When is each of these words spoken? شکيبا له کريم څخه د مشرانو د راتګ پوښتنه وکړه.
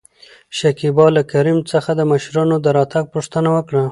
شکيبا 0.59 1.05
له 1.15 1.21
کريم 1.31 1.59
څخه 1.71 1.91
د 1.95 2.01
مشرانو 2.11 2.55
د 2.61 2.67
راتګ 2.77 3.03
پوښتنه 3.13 3.49
وکړه. 3.55 3.83